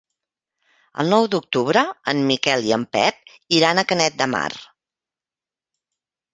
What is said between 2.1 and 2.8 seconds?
en Miquel i